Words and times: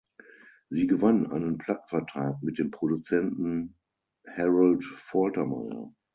Sie 0.71 0.87
gewann 0.87 1.31
einen 1.31 1.59
Plattenvertrag 1.59 2.41
mit 2.41 2.57
dem 2.57 2.71
Produzenten 2.71 3.75
Harold 4.27 4.83
Faltermeyer. 4.83 5.93